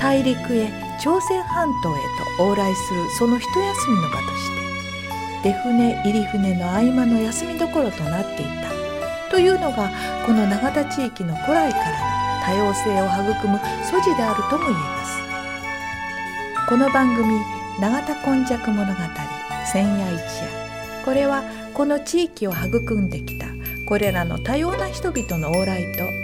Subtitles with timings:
[0.00, 2.00] 大陸へ朝鮮半島へ
[2.36, 4.50] と往来するその一休みの場とし
[5.42, 8.64] て出船入り船の合間の休みどころとなっていた。
[9.30, 9.90] というのが
[10.24, 11.90] この永田地域の古来から
[12.38, 15.20] の多様性を育む素地であるとも言えます。
[16.68, 17.40] この番組
[17.80, 18.92] 「永田今昔物語
[19.66, 20.48] 千夜一夜」
[21.04, 21.42] これは
[21.74, 23.46] この地域を育んできた
[23.86, 26.23] これらの多様な人々の往来と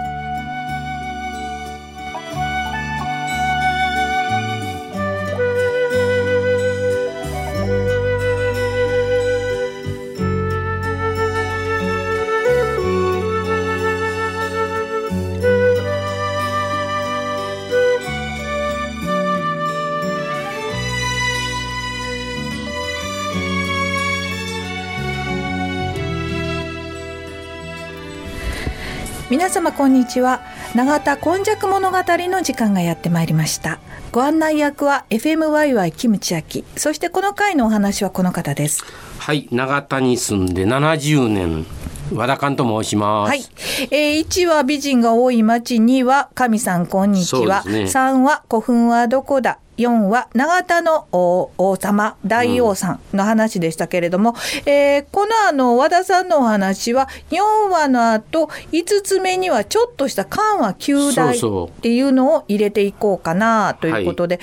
[29.41, 30.41] 皆様こんにちは。
[30.75, 33.79] 永田今昔物語の時間がやってまいりました。
[34.11, 38.83] ご案内役は FMYY キムチ焼きそしてこの回のお話はこの方です。
[39.17, 41.65] はい永田に住んで70年。
[42.13, 43.29] 和田勘と申します。
[43.29, 43.41] はい。
[43.89, 54.35] えー、1は美人が多い町、2は神さんこんにちは、ね、3は古墳はどこだ、4は永田の王様大王さんの話でしたけれども、うん、
[54.71, 61.41] えー、このあの和田さんのお話は4話の後5つ目にはちょっとした緩和旧大っ
[61.81, 64.39] ていうのを入れていこうかなということで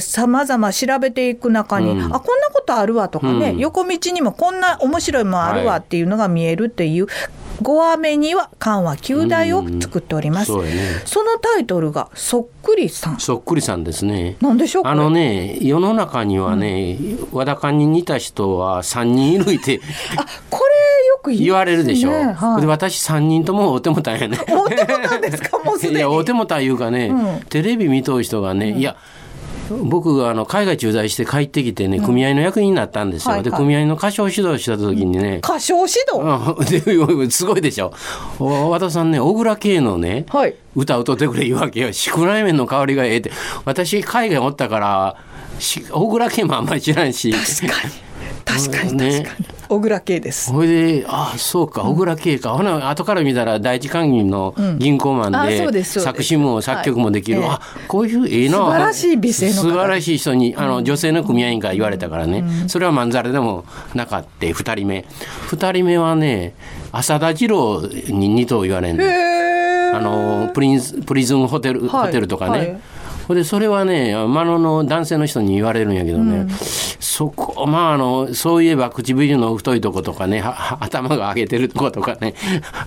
[0.00, 10.70] さまざま調べていく中に、うん、あこんなことあるわとかね、うん、横道にもこんな面白いもんあるわっていうのが見えるっていう、はい5話目には緩和9代を作っております、そね、
[11.04, 13.20] そのタイトルがそっくりさん。
[13.20, 14.36] そっくりさんですね。
[14.40, 19.80] なんでしょうあのね世の中にはね、うん、和田勘に似た人は3人いるいて
[20.16, 25.58] あこれよく言われるでしょ、はい、で私3人ともお手もたんやねお手もたんですか？
[25.58, 25.96] もうすでに。
[25.96, 28.96] いやお手もたいうかね、うん、テレビ見とう人がね、うん、いや
[29.84, 37.30] 僕があの海外駐在して帰ってきてね組合の役員になったんですよ、うんはいはい、で組合の歌唱指導した時にね歌唱指導？
[37.30, 37.92] すごいでしょ。
[38.38, 43.30] 和田さんね小倉圭のね、はい、歌歌ってくれ言うわけよ「宿内面の香りがええ」って。
[43.64, 45.16] 私海外おったから
[45.60, 47.32] 小倉圭もあんまり知らんし。
[47.32, 48.12] 確かに。
[48.44, 50.52] 確かに 確かに、小倉圭です。
[50.52, 57.58] ほいであそうか小倉圭か、ほな後から見たら第一関銀の銀行マンで,、作詞も作曲もできる、あ
[57.88, 58.58] こういうええな。
[58.58, 63.64] 素晴らしい美声の素晴らしい人にあの女性の組合員から言われたからね、それはまんざらでも
[63.94, 64.46] なかった。
[64.46, 65.06] 2人目。
[65.48, 66.54] 2人目はね
[66.92, 69.04] 浅田次郎に2頭言われんの。
[69.94, 72.80] あのプリンプリズンホテル、ホテルとかね、
[73.28, 80.42] でそれはねマノの男性の人に言われるんやけどね、うん、そこまああのそういえば唇の太いとことかね
[80.80, 82.34] 頭が上げてるとことかね。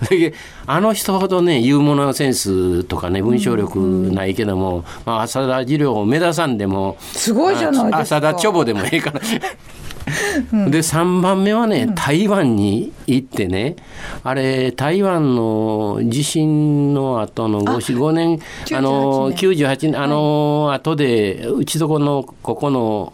[0.66, 9.20] あの人ほどね言うものセンスとかね文章力ないけども、まあ、浅田次郎を目指さんでもすごいじゃない浅田チョボでもええから
[10.06, 13.74] で3番目はね台湾に行ってね
[14.22, 18.40] あれ台湾の地震の後の 5, 5年
[18.76, 19.96] あの98年。
[20.00, 23.12] あの後でうちとこのここの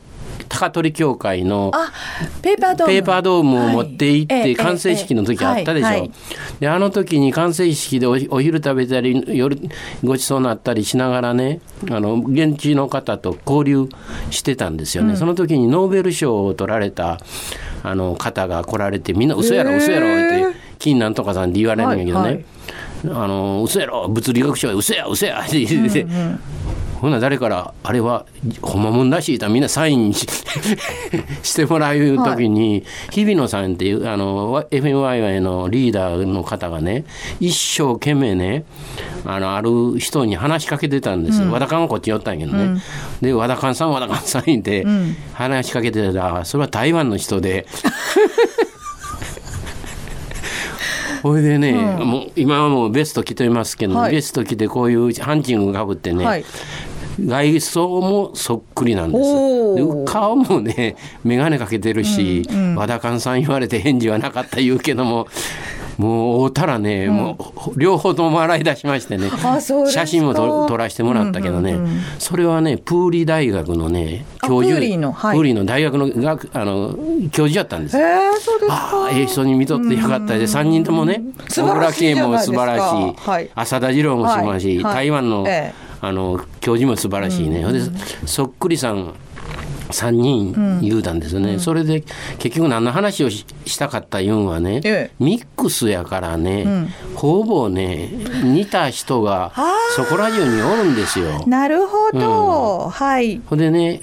[0.53, 1.73] 高取協会の
[2.43, 2.93] ペーパードーム。
[2.93, 6.11] ペーパードームを持って行って完成式の時あったでしょ。
[6.61, 9.59] であの時に完成式でお昼食べたり夜
[10.05, 11.61] ごちそうになったりしながらね
[11.91, 13.89] あの現地の方と交流
[14.31, 15.13] してたんですよね。
[15.13, 17.19] うん、その時にノーベル賞を取られた
[17.83, 22.25] あの方が来られてみんな嘘やろ嘘やろって金なんとかさんって言われるんだけどね。
[22.25, 22.45] はいはい。
[23.05, 26.41] あの嘘やろ物理学賞は嘘や嘘やって言って、うんうん、
[27.03, 28.27] ほな誰からあれは
[28.63, 37.05] ほんまもんらしいとみんなサイン してもらう時に、はい、日比野さんっていうあの FMYY のリーダーの方がね
[37.41, 38.63] 一生懸命ね
[39.25, 42.81] あのある人に話しかけてたんですよ、うん、和田勘はこっち寄ったんやけどね、うん、
[43.21, 44.87] で和田勘さん和田勘さんって
[45.33, 47.67] 話しかけてたらそれは台湾の人で。
[51.23, 56.45] それでね、うん、もう今はもうベスト着てますけど、はい、ベスト着てこういうハンチングかぶってね、はい
[57.21, 60.05] 外装もそっくりなんです。
[60.07, 65.27] 顔もね眼鏡かけてるし、うんうん、和田勘さん言われて返事はなかった言うけども
[65.99, 69.31] もう会うたらね、うん、もう両方とも笑い出しましてね
[69.91, 76.97] 写真も撮らせてもらったけどね、うんうんうん、それはねプーリ大学のね教授プーリの、はい、プーリの大学の学あの
[77.31, 77.99] 教授やったんです。
[77.99, 79.11] えー、そうですか。
[79.13, 87.81] ええ人に見とってよかったで、三、人ともね小倉圭も素晴らしい、はい、浅田次郎も素晴らしい、はい、台湾の、えーあの教授も素晴らしいね、うん、で
[88.27, 89.15] そっくりさん
[89.93, 92.03] 3人言うたんですね、うん、それで
[92.39, 93.47] 結局何の話をし
[93.79, 98.09] たかったいうんはね、ええ、ミックスやからね、うん、ほぼね
[98.43, 99.53] 似た人が
[99.95, 101.45] そこら中におるんですよ。
[101.47, 103.41] なるほど、うん、はい。
[103.47, 104.01] ほんでね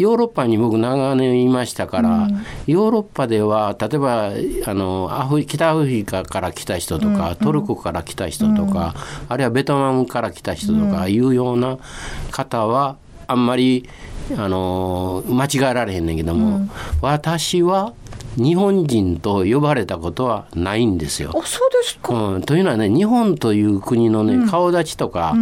[0.00, 4.32] ヨーロッパに僕長年いましたから、うん、ヨーロッパでは例えば
[4.66, 8.94] あのアフ北アフリカから来た人とか、うん、トルコから来た人とか、
[9.28, 11.78] あるいはベトナムから来た人とかいうような
[12.30, 13.88] 方はあんまり
[14.36, 16.68] あの間違えられへんねんけども、
[17.00, 17.94] 私は
[18.36, 21.30] 日本人と呼ばれたことはないんですよ。
[21.34, 25.34] あそうですか、うん、というのはね日本という国のね、顔立ちとか、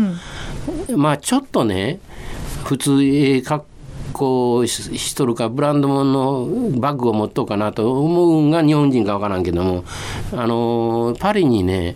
[0.96, 2.00] まあちょっとね
[2.64, 3.64] 普通ええ格
[4.18, 9.84] こうしとるかブランド物のバッグを持っとうかなと思うんが日本人か分からんけども
[10.32, 11.94] あのパリにね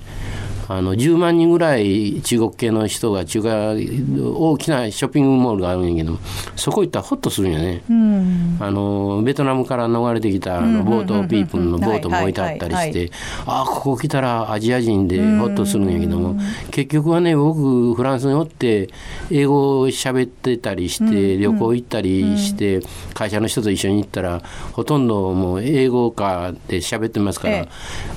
[0.73, 6.19] あの10万人ぐらい中国系の人が中華大きなショッピングモールがあるんやけど
[6.57, 13.11] そこ行ったらホッとするんやね、うん、あのベトナムから逃れてきたあのボートピープルのボートも置いてあったりして
[13.47, 16.41] ああここ来たらアジア人でホッとするんやけども
[16.71, 18.89] 結局はね僕フランスにおって
[19.31, 22.81] 英語を喋ってたりして旅行行ったりして
[23.15, 24.41] 会社の人と一緒に行ったら
[24.73, 27.67] ほとんどもう英語かで喋ってますから、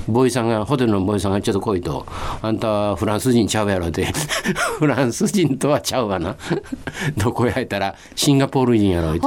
[0.08, 2.06] ボーイさんがホテルのボーイさんがちょっと来いと。
[2.46, 4.06] あんたはフランス人ちゃうやろって。
[4.78, 6.36] フランス人とはちゃうわな。
[7.16, 9.20] どこやったらシンガポール人やろって。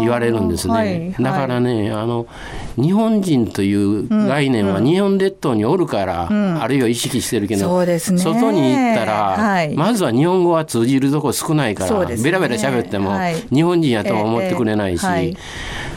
[0.00, 2.26] 言われるんですね、はいはい、だからねあの
[2.76, 13.12] 日本人という概念は日本列島におるから、うん、あるいは意識してるけど、ね、外に行ったら、はい、まずは日本語は通じるとこ少ないから、ね、ベラベラ喋っても、
[13.52, 15.34] 日本人やとは思ってくれないし、えーえ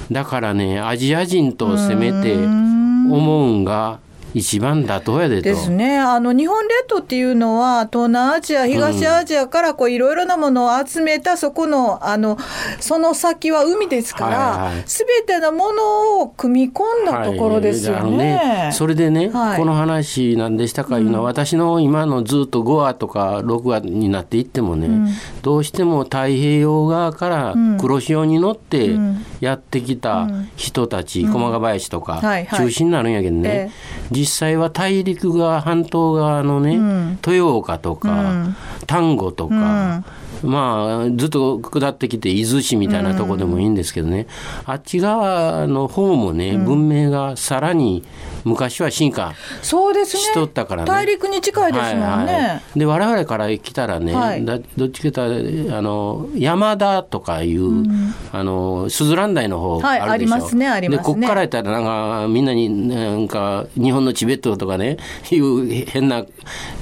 [0.10, 4.00] ー、だからねアジア人とせめて思うんが
[4.38, 5.98] 一番妥当やでですね。
[5.98, 12.38] あの日本列島っていうのは東南アジア東アジアからこういろいろなものを集めたそこのあの
[12.79, 18.36] その先は海ですからすべ、はいはい、てのものを組み込んだところですよね。
[18.36, 25.08] はい、ねそれでね、はい、この話なんでしたかいうのは、うん、私の今のずっと5話とか6話になっていってもね、うん、
[25.41, 28.96] どうしても太平洋側から黒潮に乗って
[29.39, 32.22] やってきた人たち、駒ヶ林とか
[32.56, 38.54] 中心になるんやけどね、えー実際は大陸側半島側のね、うん、豊岡とか、
[38.86, 40.04] 丹後とか、
[40.44, 44.27] まあずっと下ってきて伊豆市みたいなとこでもいいんですけどね、
[44.65, 48.03] あっち側の方もね、文明がさらに
[48.44, 61.13] 昔は進化しとったからね、ね、大陸に近いですもんね、はいはい、で我々から来たらね、はい、どっちかというとあの山田とかいう、うん、あのスズラン台の方あるでしょ、はい、ありますねありますね。
[61.13, 64.98] でこっからやったらなんかみんなになんか日本のチベットとかね
[65.29, 66.24] いう変な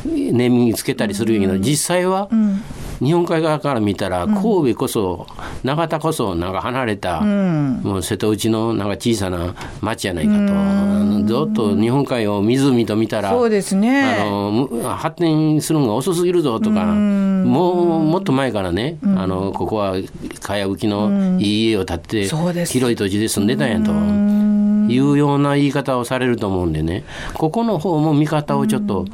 [0.06, 2.62] ネーミングつけたりするけど、うん、実際は、うん
[3.00, 5.28] 日本海側から見たら神戸こそ、
[5.64, 14.04] 永田こそなんか離れた、もう瀬戸内のなんか小さな町やないかと、ずっと日本海を湖と見たらそうですね。
[14.22, 19.96] あの発展するのが遅すぎるぞとかもうもっと前からねあのここは
[20.42, 23.92] かやぶきのいい家を建てて広い土地で住んでたんやと。
[24.88, 27.04] いうような言い方をされると思うんでね。
[27.34, 29.08] ここの方も見方をちょっと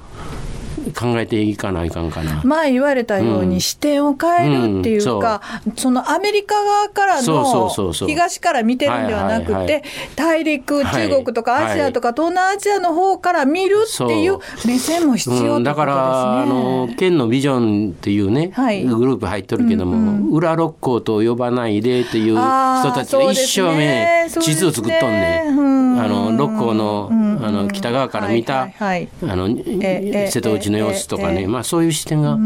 [0.97, 2.41] 考えていかないかんかな。
[2.43, 5.73] 前言われたように視点を変えるっていうか、うんう。
[5.73, 9.83] ん、そのアメリカ側からの東から見てるんではなくて
[10.15, 15.49] 大陸中国とかアジアとか東南アジアの方から見るっていう目線も必要、ね。
[15.49, 26.01] うん、だからあの県のビジョンっていうね、はい、グループ入っとるけども、うんうん、裏六甲と呼ばないでっていう人たちが一生懸命地図を作っとんねん。
[26.01, 31.45] あの六甲のあの北側から見た、はいはい、あの瀬戸内の様子とかね、えーえ。
[31.45, 32.37] ー、まあ、そういう視点が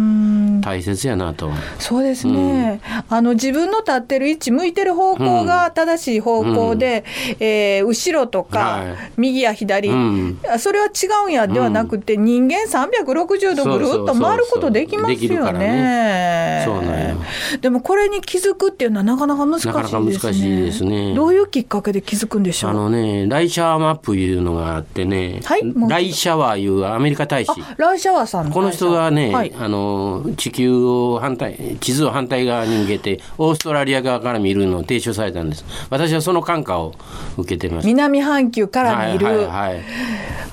[0.61, 1.51] 大切やなと。
[1.79, 16.63] そうですね、うん、あの自分の立ってる位置向いてる方向が正しい方向で、うん、えー、後ろとか、はい、右や左、うん、それは違うんやではなくて、人間360度ぐるっと回ることできますよね。
[16.65, 17.19] そうなん
[17.61, 19.73] でもこれに気づくっていうのはなかなか難しいですね。
[19.73, 21.13] なかなか難しいですね。
[21.15, 22.71] どういうきっかけで気づくんでしょう？
[22.71, 27.51] あのね、ライシャワーマップいうのがあってね、はい、ライシャワーいうアメリカ大使。
[27.77, 35.65] ライシャワーさんこの人がね、はい、あの地球を反対地図を反対側に向けてオーストラリア側から見るのを提唱されたんです。
[35.89, 36.93] 私はその感化を
[37.37, 37.87] 受けてます。
[37.87, 39.83] 南半球から見る、はいはいはい、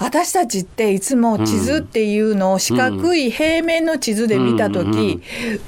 [0.01, 5.21] 私たちっていつも地図っていうのを四角い平面の地図で見た時、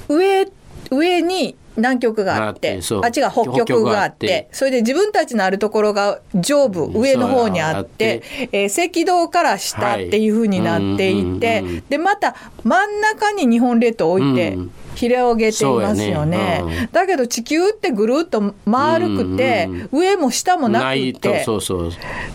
[0.08, 0.46] うんうん、上
[0.90, 4.48] 上に南極があってあっちが北極があって。
[4.52, 14.56] それで自分たちのあるところが上部上の方にあって、えー、赤道から下っていうふうになっていて、でまた真ん中に日本列島を置いて。
[14.94, 16.84] 広げていますよね、ね。
[16.84, 20.84] うん、だけど地球ってぐるっと丸くて、うん、上も下もなく
[21.20, 21.44] て。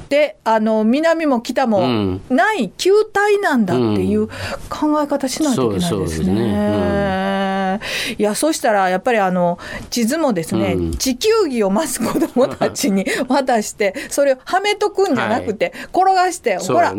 [0.09, 4.27] であの南も北もない球体なんだっていう
[4.69, 7.28] 考え方しないといけないですね。
[8.17, 9.59] いやそしたらやっぱりあの
[9.89, 16.93] 地図もですね、うん、地球儀を増す子どもたちに渡してそれをはめとくんじゃなくて、転がして、ほら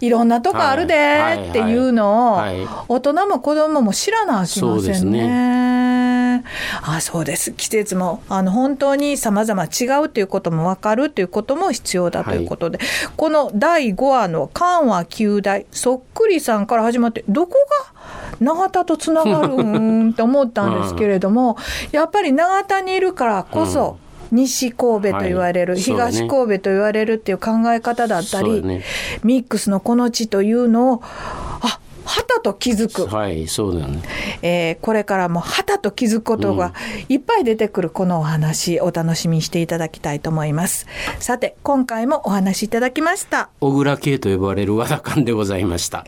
[0.00, 2.40] いろんなとこあるでっていうのを、
[2.88, 6.44] 大人も子供も知らなあきませんね。
[6.82, 7.52] あそうです。
[7.52, 17.54] 季節もあの本当にさまざま違うということも分かるということも必要だということで、はい、この第5話の「緩和旧大」そっくりさんから始まってどこ
[17.86, 18.01] が
[18.40, 21.56] 永田とつながるんって思ったんですけれども、
[21.92, 23.98] やっぱり永田にいるからこそ、
[24.32, 28.82] 西神戸と言われる、はい、東神戸と言われるっていう考え方だったり、ね、
[29.22, 34.02] ミックスのこの地というのをあはたと気づく、はいそうだね。
[34.42, 36.74] えー、これからもはたと気づくことが
[37.08, 40.86] いっぱい出てくるこのお話、お楽しみにしていただきたいと思います。
[41.18, 43.50] さて今回もお話しいただきました。
[43.60, 46.04] 小倉圭と呼ばれる和田勘でございました。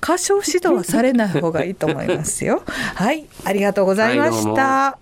[0.00, 2.62] 過小指導はされない方がいいと思いますよ。
[2.94, 4.99] はいありがとうございました、はい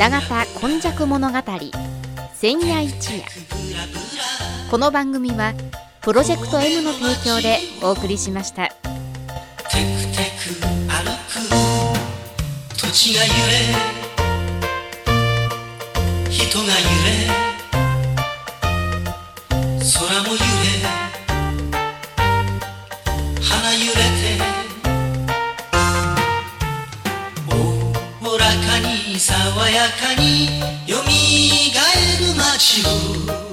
[0.00, 1.38] 永田今昔物語
[2.32, 3.24] 千夜一夜。
[4.70, 5.52] この番組は
[6.00, 8.68] プロジェクト M の提供でお送りしました。
[8.68, 8.78] テク
[10.16, 10.54] テク
[10.88, 11.44] 歩く。
[12.78, 13.34] 土地が揺れ。
[16.30, 16.70] 人が揺
[17.34, 17.39] れ。
[29.20, 29.34] 爽
[29.68, 30.46] やかに
[30.86, 33.49] よみがえる街を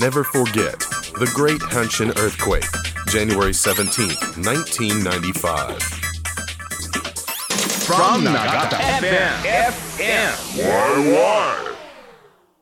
[0.00, 0.78] Never forget
[1.18, 2.64] the Great Hanshin Earthquake,
[3.08, 5.82] January 17, 1995.
[7.84, 10.56] From Nagata FM, FM.
[10.56, 11.69] Why, why?